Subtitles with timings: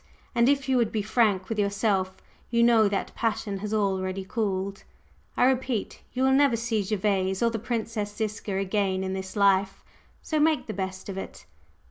[0.33, 2.17] And if you would be frank with yourself,
[2.49, 4.83] you know that passion has already cooled.
[5.37, 9.83] I repeat, you will never see Gervase or the Princess Ziska again in this life;
[10.23, 11.45] so make the best of it."